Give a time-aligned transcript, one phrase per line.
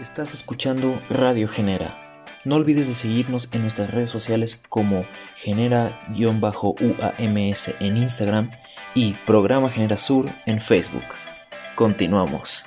[0.00, 2.24] Estás escuchando Radio Genera.
[2.46, 5.04] No olvides de seguirnos en nuestras redes sociales como
[5.36, 6.54] genera-uams
[7.80, 8.50] en Instagram
[8.94, 11.04] y Programa Genera Sur en Facebook.
[11.74, 12.64] Continuamos.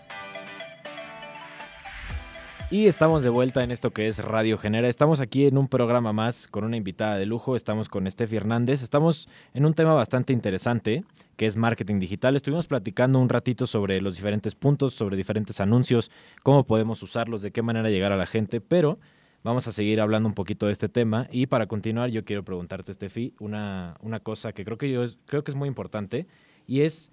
[2.69, 4.87] Y estamos de vuelta en esto que es Radio Genera.
[4.87, 7.55] Estamos aquí en un programa más con una invitada de lujo.
[7.55, 8.83] Estamos con Steffi Hernández.
[8.83, 11.03] Estamos en un tema bastante interesante
[11.45, 12.35] es marketing digital.
[12.35, 16.11] Estuvimos platicando un ratito sobre los diferentes puntos, sobre diferentes anuncios,
[16.43, 18.99] cómo podemos usarlos, de qué manera llegar a la gente, pero
[19.43, 21.27] vamos a seguir hablando un poquito de este tema.
[21.31, 25.43] Y para continuar, yo quiero preguntarte, Steffi, una, una cosa que creo que yo creo
[25.43, 26.27] que es muy importante
[26.67, 27.11] y es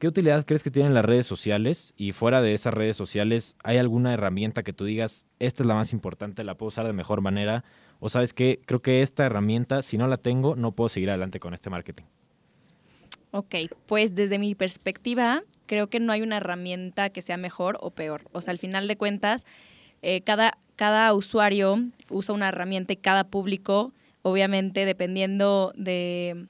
[0.00, 1.92] ¿Qué utilidad crees que tienen las redes sociales?
[1.94, 5.74] Y fuera de esas redes sociales, ¿hay alguna herramienta que tú digas, esta es la
[5.74, 7.64] más importante, la puedo usar de mejor manera?
[7.98, 11.38] O sabes qué, creo que esta herramienta, si no la tengo, no puedo seguir adelante
[11.38, 12.04] con este marketing.
[13.32, 13.54] Ok,
[13.86, 18.24] pues desde mi perspectiva, creo que no hay una herramienta que sea mejor o peor.
[18.32, 19.46] O sea, al final de cuentas,
[20.02, 23.92] eh, cada, cada usuario usa una herramienta y cada público,
[24.22, 26.48] obviamente, dependiendo de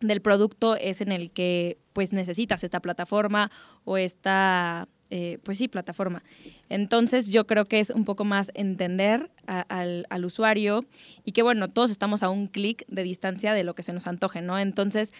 [0.00, 3.50] del producto es en el que pues necesitas esta plataforma
[3.84, 6.22] o esta, eh, pues sí, plataforma.
[6.68, 10.84] Entonces yo creo que es un poco más entender al, al, usuario
[11.24, 14.06] y que bueno, todos estamos a un clic de distancia de lo que se nos
[14.06, 14.58] antoje, ¿no?
[14.58, 15.12] Entonces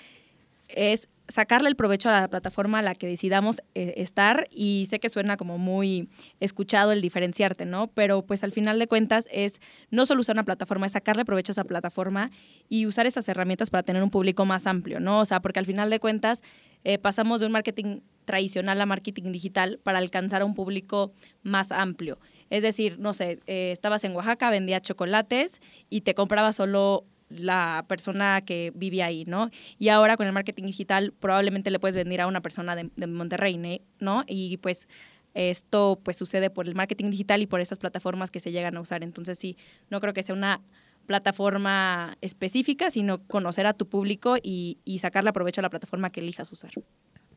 [0.69, 5.00] es sacarle el provecho a la plataforma a la que decidamos eh, estar y sé
[5.00, 6.08] que suena como muy
[6.41, 7.89] escuchado el diferenciarte, ¿no?
[7.89, 11.50] Pero pues al final de cuentas es no solo usar una plataforma, es sacarle provecho
[11.50, 12.31] a esa plataforma
[12.69, 15.20] y usar esas herramientas para tener un público más amplio, ¿no?
[15.20, 16.42] O sea, porque al final de cuentas
[16.84, 21.73] eh, pasamos de un marketing tradicional a marketing digital para alcanzar a un público más
[21.73, 22.19] amplio.
[22.51, 27.85] Es decir, no sé, eh, estabas en Oaxaca, vendías chocolates y te compraba solo la
[27.89, 29.51] persona que vive ahí, ¿no?
[29.79, 33.83] Y ahora con el marketing digital probablemente le puedes vender a una persona de, Monterrey,
[34.01, 34.25] ¿no?
[34.27, 34.89] Y pues
[35.35, 38.81] esto pues sucede por el marketing digital y por esas plataformas que se llegan a
[38.81, 39.03] usar.
[39.03, 39.57] Entonces sí,
[39.91, 40.63] no creo que sea una
[41.07, 46.20] plataforma específica, sino conocer a tu público y, y sacarle provecho a la plataforma que
[46.20, 46.73] elijas usar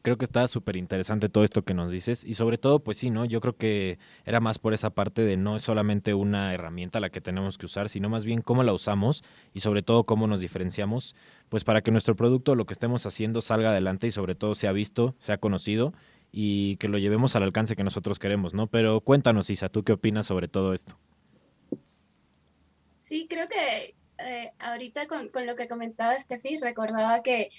[0.02, 3.10] creo que está súper interesante todo esto que nos dices y sobre todo, pues sí,
[3.10, 3.26] ¿no?
[3.26, 7.10] Yo creo que era más por esa parte de no es solamente una herramienta la
[7.10, 9.24] que tenemos que usar, sino más bien cómo la usamos
[9.54, 11.16] y sobre todo cómo nos diferenciamos,
[11.50, 14.72] pues para que nuestro producto, lo que estemos haciendo, salga adelante y sobre todo sea
[14.72, 15.94] visto, sea conocido
[16.32, 18.68] y que lo llevemos al alcance que nosotros queremos, ¿no?
[18.68, 20.98] Pero cuéntanos, Isa, ¿tú qué opinas sobre todo esto?
[23.02, 27.50] Sí, creo que eh, ahorita con, con lo que comentaba Steffi, recordaba que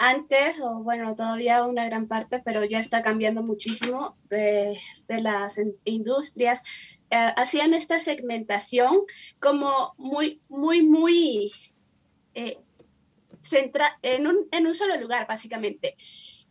[0.00, 6.62] antes, o bueno, todavía una gran parte, pero ya está cambiando muchísimo de, las industrias,
[7.10, 9.00] eh, hacían esta segmentación
[9.40, 11.52] como muy, muy, muy
[12.34, 12.58] eh,
[14.02, 15.96] en, un, en un solo lugar, básicamente.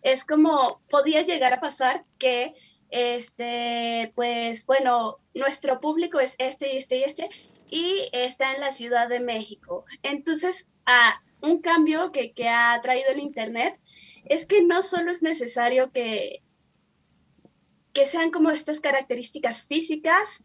[0.04, 2.54] Es como podía llegar a pasar que
[2.92, 7.30] este, pues bueno, nuestro público es este y este y este,
[7.72, 9.86] y está en la Ciudad de México.
[10.04, 13.80] Entonces, a, un cambio que, ha traído el Internet
[14.26, 16.44] es que no solo es necesario que,
[17.94, 20.44] que sean como estas características físicas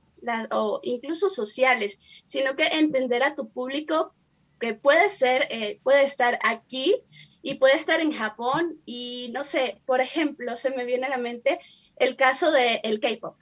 [0.51, 4.15] o incluso sociales, sino que entender a tu público
[4.59, 6.97] que puede ser, eh, puede estar aquí
[7.43, 11.19] y puede estar en Japón y no sé, por ejemplo, se me viene a la
[11.19, 11.59] mente
[11.97, 13.37] el caso del el K-Pop.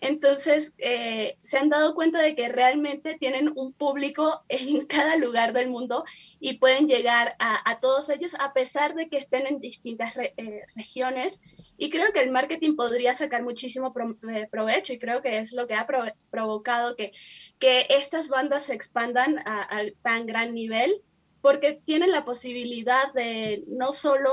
[0.00, 5.52] Entonces, eh, se han dado cuenta de que realmente tienen un público en cada lugar
[5.52, 6.04] del mundo
[6.40, 11.40] y pueden llegar a, todos ellos a pesar de que estén en distintas eh, regiones.
[11.76, 13.92] Y creo que el marketing podría sacar muchísimo
[14.30, 15.86] eh, provecho y creo que es lo que ha
[16.30, 17.12] provocado que,
[17.58, 21.02] que estas bandas se expandan a, a tan gran nivel
[21.40, 24.30] porque tienen la posibilidad de no solo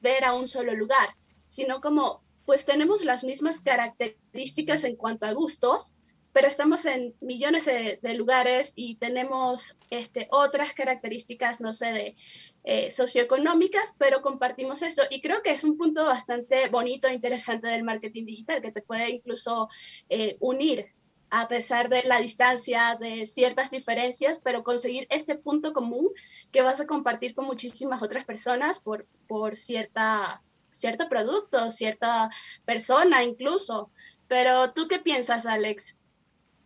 [0.00, 1.08] ver a un solo lugar,
[1.48, 5.94] sino como pues tenemos las mismas características en cuanto a gustos,
[6.32, 12.16] pero estamos en millones de, lugares y tenemos este, otras características, no sé, de
[12.64, 15.02] eh, socioeconómicas, pero compartimos esto.
[15.10, 18.80] Y creo que es un punto bastante bonito e interesante del marketing digital, que te
[18.80, 19.68] puede incluso
[20.08, 20.86] eh, unir
[21.28, 26.08] a pesar de la distancia, de ciertas diferencias, pero conseguir este punto común
[26.50, 30.42] que vas a compartir con muchísimas otras personas por, por cierta
[30.78, 32.30] cierto producto, cierta
[32.64, 33.90] persona incluso.
[34.28, 35.96] Pero tú qué piensas, Alex?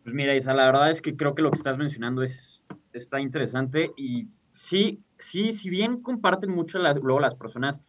[0.02, 3.20] Pues mira, Isa, la verdad es que creo que lo que estás mencionando es, está
[3.20, 7.80] interesante y sí, sí, si bien comparten mucho luego las personas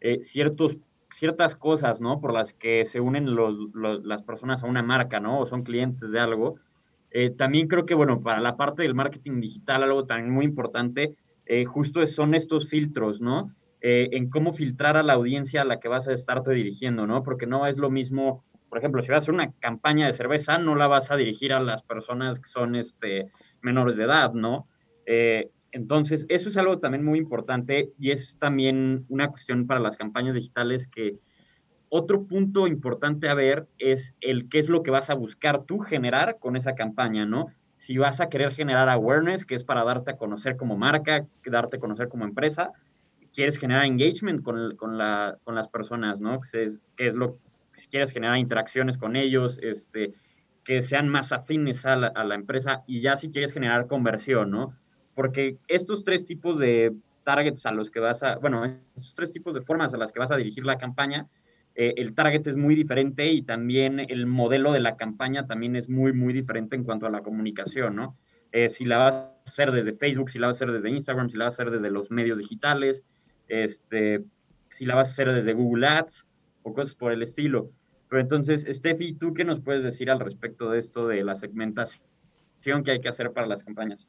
[0.00, 0.78] eh, ciertos,
[1.12, 2.20] ciertas cosas, ¿no?
[2.20, 5.40] Por las que se unen los, las personas a una marca, ¿no?
[5.40, 6.56] O son clientes de algo.
[7.10, 11.16] Eh, también creo que, bueno, para la parte del marketing digital, algo también muy importante,
[11.46, 13.54] eh, justo son estos filtros, ¿no?
[13.80, 17.22] Eh, en cómo filtrar a la audiencia a la que vas a estarte dirigiendo, ¿no?
[17.22, 20.58] Porque no es lo mismo por ejemplo, si vas a hacer una campaña de cerveza,
[20.58, 23.30] no la vas a dirigir a las personas que son este,
[23.62, 24.68] menores de edad, ¿no?
[25.06, 29.96] Eh, entonces, eso es algo también muy importante y es también una cuestión para las
[29.96, 31.18] campañas digitales que
[31.90, 35.78] otro punto importante a ver es el qué es lo que vas a buscar tú
[35.78, 37.46] generar con esa campaña, ¿no?
[37.78, 41.76] Si vas a querer generar awareness, que es para darte a conocer como marca, darte
[41.76, 42.72] a conocer como empresa,
[43.38, 46.40] quieres generar engagement con, con, la, con las personas, ¿no?
[46.40, 47.38] Que es, que es lo
[47.72, 50.12] si quieres generar interacciones con ellos, este,
[50.64, 54.50] que sean más afines a la, a la empresa y ya si quieres generar conversión,
[54.50, 54.74] ¿no?
[55.14, 59.54] Porque estos tres tipos de targets a los que vas a, bueno, estos tres tipos
[59.54, 61.28] de formas a las que vas a dirigir la campaña,
[61.76, 65.88] eh, el target es muy diferente y también el modelo de la campaña también es
[65.88, 68.16] muy, muy diferente en cuanto a la comunicación, ¿no?
[68.50, 71.30] Eh, si la vas a hacer desde Facebook, si la vas a hacer desde Instagram,
[71.30, 73.04] si la vas a hacer desde los medios digitales,
[73.48, 74.24] este,
[74.68, 76.26] si la vas a hacer desde Google Ads
[76.62, 77.70] o cosas por el estilo.
[78.08, 82.02] Pero entonces, Steffi, ¿tú qué nos puedes decir al respecto de esto de la segmentación
[82.84, 84.06] que hay que hacer para las campañas?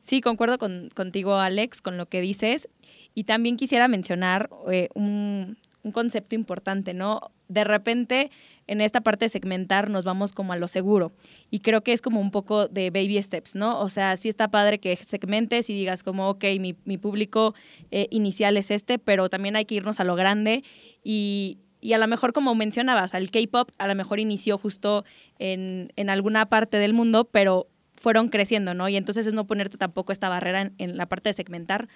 [0.00, 2.68] Sí, concuerdo con, contigo, Alex, con lo que dices.
[3.14, 7.32] Y también quisiera mencionar eh, un, un concepto importante, ¿no?
[7.48, 8.30] De repente,
[8.66, 11.12] en esta parte de segmentar, nos vamos como a lo seguro.
[11.50, 13.80] Y creo que es como un poco de baby steps, ¿no?
[13.80, 17.54] O sea, sí está padre que segmentes y digas como, ok, mi, mi público
[17.90, 20.62] eh, inicial es este, pero también hay que irnos a lo grande
[21.02, 25.04] y, y a lo mejor, como mencionabas, al K-pop a lo mejor inició justo
[25.38, 28.88] en, en, alguna parte del mundo, pero fueron creciendo, ¿no?
[28.88, 31.88] Y entonces es no ponerte tampoco esta barrera en la parte de segmentar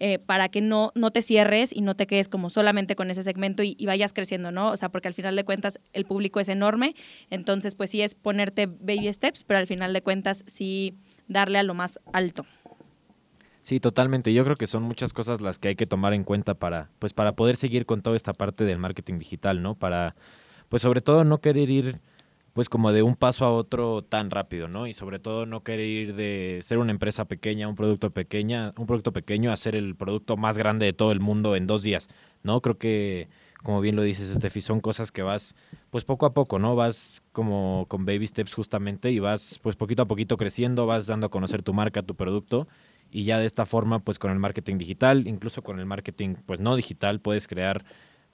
[0.00, 3.22] eh, para que no, no te cierres y no te quedes como solamente con ese
[3.22, 4.70] segmento y, y, vayas creciendo, ¿no?
[4.70, 6.94] O sea, porque al final de cuentas el público es enorme,
[7.30, 10.94] entonces pues sí es ponerte baby steps, pero al final de cuentas sí
[11.28, 12.44] darle a lo más alto.
[13.62, 14.32] Sí, totalmente.
[14.32, 17.12] Yo creo que son muchas cosas las que hay que tomar en cuenta para, pues,
[17.12, 19.74] para poder seguir con toda esta parte del marketing digital, ¿no?
[19.74, 20.16] Para,
[20.68, 22.00] pues, sobre todo no querer ir,
[22.60, 24.86] pues, como de un paso a otro tan rápido, ¿no?
[24.86, 28.84] Y sobre todo no querer ir de ser una empresa pequeña, un producto pequeña, un
[28.84, 32.10] producto pequeño a ser el producto más grande de todo el mundo en dos días,
[32.42, 32.60] ¿no?
[32.60, 33.30] Creo que,
[33.62, 35.54] como bien lo dices, Steffi, son cosas que vas,
[35.88, 36.76] pues, poco a poco, ¿no?
[36.76, 41.28] Vas como con baby steps justamente y vas, pues, poquito a poquito creciendo, vas dando
[41.28, 42.68] a conocer tu marca, tu producto
[43.10, 46.60] y ya de esta forma pues con el marketing digital, incluso con el marketing pues
[46.60, 47.84] no digital puedes crear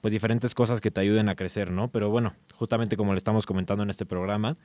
[0.01, 1.89] pues diferentes cosas que te ayuden a crecer, ¿no?
[1.89, 4.55] Pero bueno, justamente como le estamos comentando en este programa,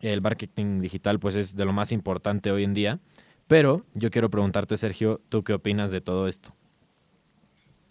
[0.00, 3.00] el marketing digital pues es de lo más importante hoy en día,
[3.46, 6.54] pero yo quiero preguntarte Sergio, ¿tú qué opinas de todo esto?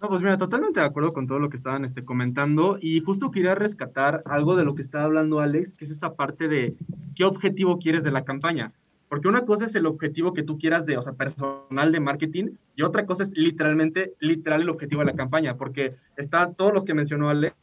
[0.01, 3.29] No, pues mira, totalmente de acuerdo con todo lo que estaban este, comentando y justo
[3.29, 6.75] quería rescatar algo de lo que estaba hablando Alex, que es esta parte de
[7.15, 8.73] qué objetivo quieres de la campaña.
[9.11, 12.51] Porque una cosa es el objetivo que tú quieras de, o sea, personal de marketing
[12.77, 16.85] y otra cosa es literalmente, literal el objetivo de la campaña, porque está todos los
[16.85, 17.53] que mencionó Alex,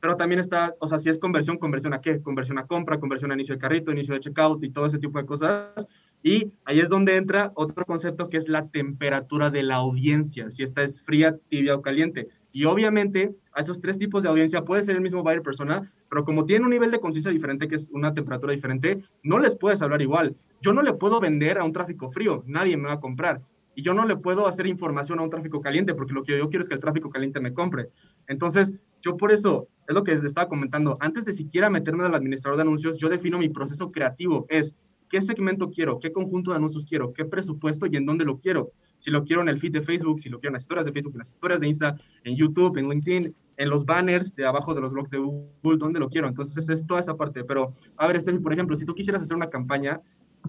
[0.00, 2.22] pero también está, o sea, si es conversión, conversión a qué?
[2.22, 5.18] Conversión a compra, conversión a inicio de carrito, inicio de checkout y todo ese tipo
[5.18, 5.74] de cosas.
[6.22, 10.62] Y ahí es donde entra otro concepto que es la temperatura de la audiencia, si
[10.62, 12.28] esta es fría, tibia o caliente.
[12.58, 16.24] Y obviamente a esos tres tipos de audiencia puede ser el mismo buyer persona, pero
[16.24, 19.80] como tiene un nivel de conciencia diferente, que es una temperatura diferente, no les puedes
[19.80, 20.34] hablar igual.
[20.60, 23.40] Yo no le puedo vender a un tráfico frío, nadie me va a comprar.
[23.76, 26.48] Y yo no le puedo hacer información a un tráfico caliente, porque lo que yo
[26.48, 27.90] quiero es que el tráfico caliente me compre.
[28.26, 32.14] Entonces, yo por eso, es lo que les estaba comentando, antes de siquiera meterme al
[32.16, 34.46] administrador de anuncios, yo defino mi proceso creativo.
[34.48, 34.74] Es,
[35.08, 36.00] ¿qué segmento quiero?
[36.00, 37.12] ¿Qué conjunto de anuncios quiero?
[37.12, 38.72] ¿Qué presupuesto y en dónde lo quiero?
[38.98, 40.92] Si lo quiero en el feed de Facebook, si lo quiero en las historias de
[40.92, 44.74] Facebook, en las historias de Insta, en YouTube, en LinkedIn, en los banners de abajo
[44.74, 46.28] de los blogs de Google, ¿dónde lo quiero?
[46.28, 47.44] Entonces, es toda esa parte.
[47.44, 50.00] Pero, a ver, Steffi, por ejemplo, si tú quisieras hacer una campaña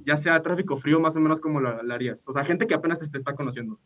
[0.06, 2.24] ya sea tráfico frío, más o menos como lo harías?
[2.28, 3.80] O sea, gente que apenas te, te, está conociendo.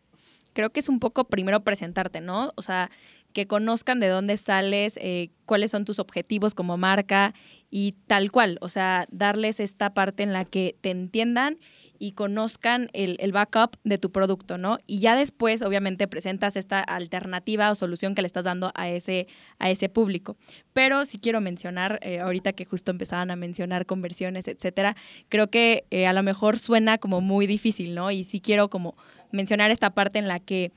[0.54, 2.52] Creo que es un poco primero presentarte, ¿no?
[2.56, 2.92] O sea,
[3.34, 7.34] que conozcan de dónde sales, eh, cuáles son tus objetivos como marca
[7.70, 8.60] y tal cual.
[8.62, 11.58] O sea, darles esta parte en la que te entiendan
[12.04, 14.78] y conozcan el, el, backup de tu producto, ¿no?
[14.86, 19.28] Y ya después, obviamente, presentas esta alternativa o solución que le estás dando a ese,
[19.58, 20.36] a ese público.
[20.74, 24.98] Pero sí quiero mencionar, eh, ahorita que justo empezaban a mencionar conversiones, etcétera,
[25.30, 28.12] creo que eh, a lo mejor suena como muy difícil, ¿no?
[28.12, 28.98] Y sí quiero como
[29.32, 30.74] mencionar esta parte en la que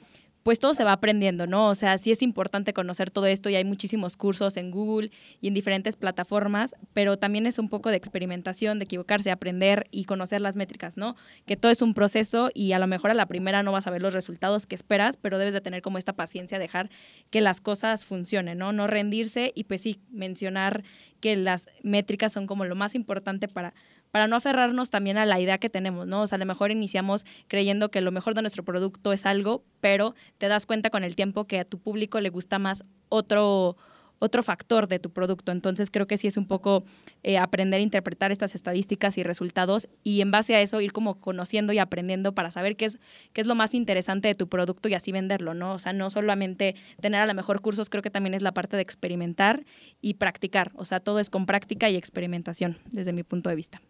[0.47, 1.67] pues todo se va aprendiendo, ¿no?
[1.67, 5.11] O sea, sí es importante conocer todo esto y hay muchísimos cursos en Google
[5.41, 10.05] y en diferentes plataformas, pero también es un poco de experimentación, de equivocarse, aprender y
[10.05, 11.17] conocer las métricas, ¿no?
[11.47, 13.91] Que todo es un proceso y a lo mejor a la primera no vas a
[13.91, 16.91] ver los resultados que esperas, pero debes de tener como esta paciencia, dejar
[17.31, 18.73] que las cosas funcionen, ¿no?
[18.73, 20.85] No rendirse y pues sí, mencionar
[21.19, 23.75] que las métricas son como lo más importante para
[24.17, 26.23] para no aferrarnos también a la idea que tenemos, ¿no?
[26.23, 29.63] O sea, a lo mejor iniciamos creyendo que lo mejor de nuestro producto es algo,
[29.83, 33.77] pero te das cuenta con el tiempo que a tu público le gusta más otro
[34.19, 35.53] otro factor de tu producto.
[35.53, 36.83] Entonces creo que sí es un poco
[37.23, 41.19] eh, aprender a interpretar estas estadísticas y resultados y en base a eso ir como
[41.19, 42.99] conociendo y aprendiendo para saber qué es,
[43.35, 45.75] qué es lo más interesante de tu producto y así venderlo, ¿no?
[45.75, 48.77] O sea, no solamente tener a lo mejor cursos, creo que también es la parte
[48.77, 49.67] de experimentar
[50.01, 50.73] y practicar.
[50.75, 53.83] O sea, todo es con práctica y experimentación desde mi punto de vista.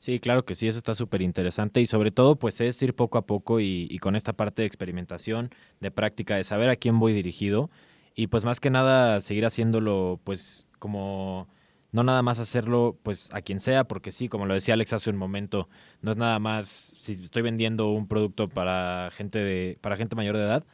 [0.00, 3.18] Sí, claro que sí, eso está súper interesante y sobre todo pues es ir poco
[3.18, 6.98] a poco y, y, con esta parte de experimentación, de práctica, de saber a quién
[6.98, 7.68] voy dirigido
[8.14, 11.48] y pues más que nada seguir haciéndolo pues como
[11.92, 15.10] no nada más hacerlo pues a quien sea, porque sí, como lo decía Alex hace
[15.10, 15.68] un momento,
[16.00, 20.38] no es nada más si estoy vendiendo un producto para gente de para gente mayor
[20.38, 20.64] de edad,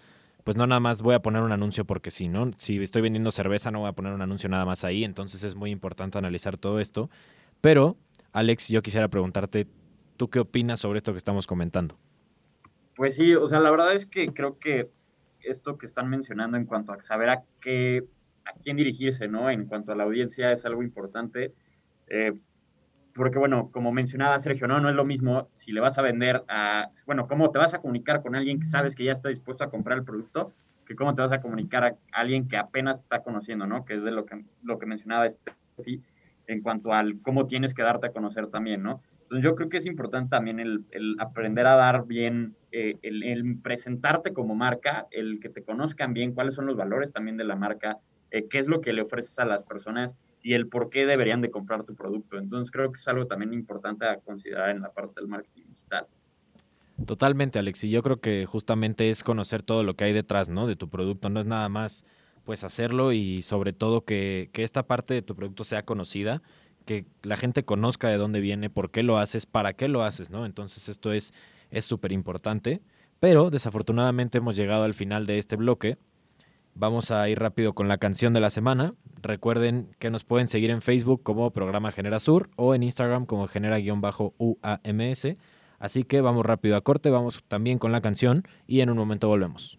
[0.45, 2.53] pues no nada más voy a poner un anuncio porque sí, ¿no?
[2.59, 5.57] Si estoy vendiendo cerveza no voy a poner un anuncio nada más ahí, entonces es
[5.57, 7.11] muy importante analizar todo esto,
[7.61, 7.97] pero
[8.37, 9.67] Alex, yo quisiera preguntarte,
[10.19, 11.97] ¿tú qué opinas sobre esto que estamos comentando?
[12.95, 14.91] Pues sí, o sea, la verdad es que creo que
[15.41, 18.05] esto que están mencionando en cuanto a saber a qué,
[18.45, 19.49] a quién dirigirse, ¿no?
[19.49, 21.55] En cuanto a la audiencia es algo importante.
[22.09, 22.35] Eh,
[23.15, 24.81] porque, bueno, como mencionaba Sergio, ¿no?
[24.81, 27.79] No es lo mismo si le vas a vender a, bueno, cómo te vas a
[27.79, 30.53] comunicar con alguien que sabes que ya está dispuesto a comprar el producto,
[30.85, 33.87] que cómo te vas a comunicar a alguien que apenas está conociendo, ¿no?
[33.87, 35.53] Que es de lo que, lo que mencionaba este
[36.47, 39.03] en cuanto al cómo tienes que darte a conocer también, ¿no?
[39.23, 40.85] Entonces yo creo que es importante también el,
[41.19, 46.33] aprender a dar bien, eh, el, el, presentarte como marca, el que te conozcan bien
[46.33, 47.99] cuáles son los valores también de la marca,
[48.31, 51.41] eh, qué es lo que le ofreces a las personas y el por qué deberían
[51.41, 52.39] de comprar tu producto.
[52.39, 56.07] Entonces creo que es algo también importante a considerar en la parte del marketing digital.
[57.05, 57.85] Totalmente, Alex.
[57.85, 60.67] Y yo creo que justamente es conocer todo lo que hay detrás, ¿no?
[60.67, 61.29] De tu producto.
[61.29, 62.05] No es nada más
[62.47, 66.43] pues hacerlo y sobre todo que, que esta parte de tu producto sea conocida,
[66.87, 70.31] que la gente conozca de dónde viene, por qué lo haces, para qué lo haces,
[70.31, 70.47] ¿no?
[70.47, 71.35] Entonces esto es
[71.81, 72.81] súper importante.
[73.21, 75.99] Pero desafortunadamente hemos llegado al final de este bloque.
[76.75, 78.95] Vamos a ir rápido con la canción de la semana.
[79.23, 83.47] Recuerden que nos pueden seguir en Facebook como Programa Genera Sur o en Instagram como
[83.47, 85.27] Genera-UAMS.
[85.79, 89.29] Así que vamos rápido a corte, vamos también con la canción y en un momento
[89.29, 89.79] volvemos.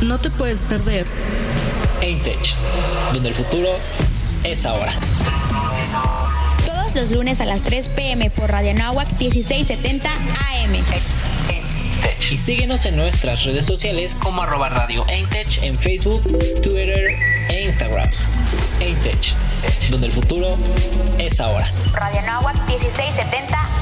[0.00, 1.06] no te puedes perder
[2.00, 2.54] Aintech,
[3.12, 3.68] donde el futuro
[4.42, 4.94] es ahora.
[6.66, 10.84] Todos los lunes a las 3 pm por Radio Nahuac 1670 AM.
[12.30, 16.22] Y síguenos en nuestras redes sociales como arroba radio Aintech en Facebook,
[16.62, 17.14] Twitter
[17.48, 18.10] e Instagram.
[18.80, 19.34] Aintech,
[19.90, 20.56] donde el futuro
[21.18, 21.68] es ahora.
[21.94, 23.73] Radio Nahuac 1670